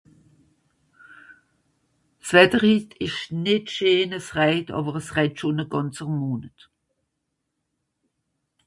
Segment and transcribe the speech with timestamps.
[2.25, 6.59] S'Wetter hitt ìsch nìt scheen, es räjt, àwer es räjt schùn e gànzer Monet.